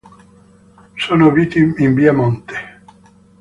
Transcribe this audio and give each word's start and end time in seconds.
Sono 0.95 1.31
siti 1.35 1.59
in 1.59 1.93
Via 1.93 2.11
Monte. 2.11 2.81